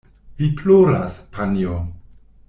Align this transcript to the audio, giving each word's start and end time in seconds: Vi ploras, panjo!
Vi 0.37 0.47
ploras, 0.61 1.17
panjo! 1.35 1.75